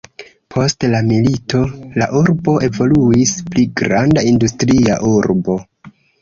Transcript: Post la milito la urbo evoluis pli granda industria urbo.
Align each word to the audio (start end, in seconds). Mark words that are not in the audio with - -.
Post 0.53 0.85
la 0.93 1.01
milito 1.09 1.59
la 2.01 2.07
urbo 2.21 2.55
evoluis 2.69 3.35
pli 3.51 3.67
granda 3.83 4.25
industria 4.31 4.97
urbo. 5.13 5.61